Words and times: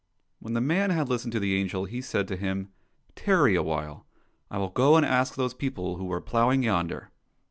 When 0.39 0.55
the 0.55 0.61
man 0.61 0.89
had 0.89 1.09
listened 1.09 1.31
to 1.33 1.39
the 1.39 1.53
angel, 1.53 1.85
he 1.85 2.01
said 2.01 2.27
to 2.29 2.35
him," 2.35 2.69
Tarry 3.15 3.53
a 3.53 3.61
while! 3.61 4.07
I 4.49 4.57
will 4.57 4.69
go 4.71 4.95
and 4.95 5.05
ask 5.05 5.35
those 5.35 5.53
people 5.53 5.97
who 5.97 6.11
are 6.11 6.19
ploughing 6.19 6.63
yonder." 6.63 7.11